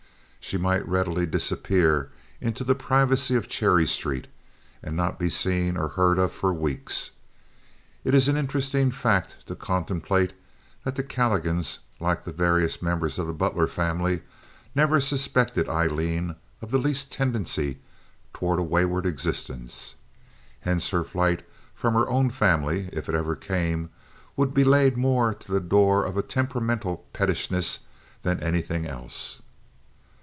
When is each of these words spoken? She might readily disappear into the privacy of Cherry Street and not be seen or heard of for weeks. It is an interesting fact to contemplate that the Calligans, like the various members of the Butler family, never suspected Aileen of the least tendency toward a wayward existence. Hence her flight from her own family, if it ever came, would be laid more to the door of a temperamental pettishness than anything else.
She 0.43 0.57
might 0.57 0.85
readily 0.85 1.25
disappear 1.25 2.09
into 2.41 2.65
the 2.65 2.75
privacy 2.75 3.35
of 3.35 3.47
Cherry 3.47 3.87
Street 3.87 4.27
and 4.83 4.97
not 4.97 5.17
be 5.17 5.29
seen 5.29 5.77
or 5.77 5.87
heard 5.89 6.19
of 6.19 6.33
for 6.33 6.51
weeks. 6.53 7.11
It 8.03 8.13
is 8.13 8.27
an 8.27 8.35
interesting 8.35 8.91
fact 8.91 9.47
to 9.47 9.55
contemplate 9.55 10.33
that 10.83 10.95
the 10.95 11.03
Calligans, 11.03 11.79
like 12.01 12.25
the 12.25 12.33
various 12.33 12.81
members 12.81 13.17
of 13.17 13.27
the 13.27 13.33
Butler 13.33 13.65
family, 13.67 14.23
never 14.75 14.99
suspected 14.99 15.69
Aileen 15.69 16.35
of 16.61 16.69
the 16.71 16.79
least 16.79 17.13
tendency 17.13 17.77
toward 18.33 18.59
a 18.59 18.63
wayward 18.63 19.05
existence. 19.05 19.95
Hence 20.61 20.89
her 20.89 21.05
flight 21.05 21.47
from 21.73 21.93
her 21.93 22.09
own 22.09 22.29
family, 22.29 22.89
if 22.91 23.07
it 23.07 23.15
ever 23.15 23.37
came, 23.37 23.89
would 24.35 24.53
be 24.53 24.65
laid 24.65 24.97
more 24.97 25.33
to 25.33 25.51
the 25.51 25.61
door 25.61 26.03
of 26.03 26.17
a 26.17 26.23
temperamental 26.23 27.05
pettishness 27.13 27.79
than 28.23 28.41
anything 28.41 28.85
else. 28.85 29.41